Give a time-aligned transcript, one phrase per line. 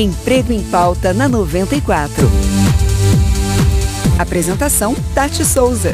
[0.00, 2.26] Emprego em Pauta na 94.
[4.18, 5.92] Apresentação: Tati Souza.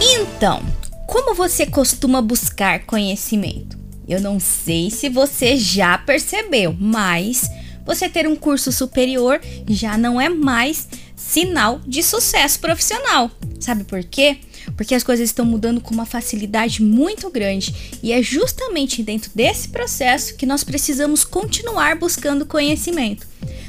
[0.00, 0.62] Então,
[1.06, 3.78] como você costuma buscar conhecimento?
[4.08, 7.50] Eu não sei se você já percebeu, mas
[7.84, 9.38] você ter um curso superior
[9.68, 13.30] já não é mais sinal de sucesso profissional.
[13.60, 14.38] Sabe por quê?
[14.76, 19.68] Porque as coisas estão mudando com uma facilidade muito grande e é justamente dentro desse
[19.68, 23.26] processo que nós precisamos continuar buscando conhecimento.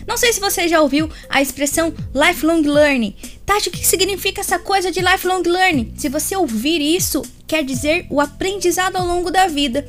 [0.08, 3.16] Não sei se você já ouviu a expressão lifelong learning.
[3.46, 5.94] Tati, o que significa essa coisa de lifelong learning?
[5.98, 9.88] Se você ouvir isso, quer dizer o aprendizado ao longo da vida.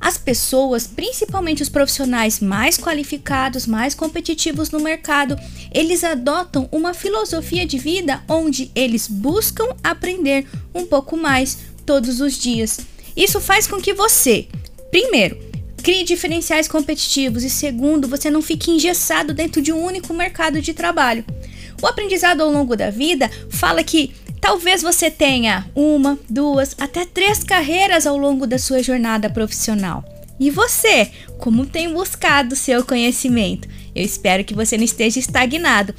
[0.00, 5.36] As pessoas, principalmente os profissionais mais qualificados, mais competitivos no mercado,
[5.72, 12.38] eles adotam uma filosofia de vida onde eles buscam aprender um pouco mais todos os
[12.38, 12.80] dias.
[13.16, 14.46] Isso faz com que você,
[14.90, 15.38] primeiro,
[15.82, 20.74] crie diferenciais competitivos e segundo, você não fique engessado dentro de um único mercado de
[20.74, 21.24] trabalho.
[21.80, 27.42] O aprendizado ao longo da vida fala que Talvez você tenha uma, duas, até três
[27.42, 30.04] carreiras ao longo da sua jornada profissional.
[30.40, 33.68] E você, como tem buscado seu conhecimento?
[33.94, 35.94] Eu espero que você não esteja estagnado.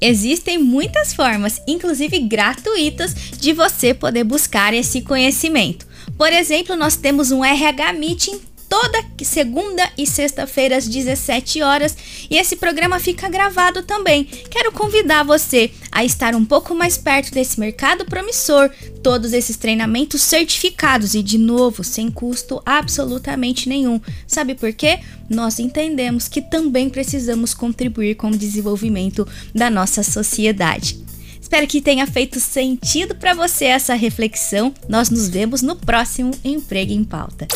[0.00, 5.86] Existem muitas formas, inclusive gratuitas, de você poder buscar esse conhecimento.
[6.16, 8.40] Por exemplo, nós temos um RH Meeting
[8.72, 11.94] toda segunda e sexta-feira às 17 horas
[12.30, 14.24] e esse programa fica gravado também.
[14.24, 18.70] Quero convidar você a estar um pouco mais perto desse mercado promissor,
[19.02, 24.00] todos esses treinamentos certificados e de novo sem custo absolutamente nenhum.
[24.26, 25.00] Sabe por quê?
[25.28, 30.98] Nós entendemos que também precisamos contribuir com o desenvolvimento da nossa sociedade.
[31.40, 34.72] Espero que tenha feito sentido para você essa reflexão.
[34.88, 37.46] Nós nos vemos no próximo Emprego em Pauta.